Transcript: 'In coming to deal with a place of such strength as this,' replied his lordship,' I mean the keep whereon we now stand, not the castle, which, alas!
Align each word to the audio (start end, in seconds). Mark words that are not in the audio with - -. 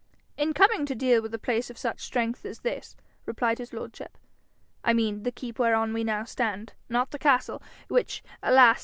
'In 0.35 0.55
coming 0.55 0.87
to 0.87 0.95
deal 0.95 1.21
with 1.21 1.31
a 1.31 1.37
place 1.37 1.69
of 1.69 1.77
such 1.77 1.99
strength 1.99 2.43
as 2.43 2.61
this,' 2.61 2.95
replied 3.27 3.59
his 3.59 3.71
lordship,' 3.71 4.17
I 4.83 4.93
mean 4.93 5.21
the 5.21 5.31
keep 5.31 5.59
whereon 5.59 5.93
we 5.93 6.03
now 6.03 6.23
stand, 6.23 6.73
not 6.89 7.11
the 7.11 7.19
castle, 7.19 7.61
which, 7.87 8.23
alas! 8.41 8.79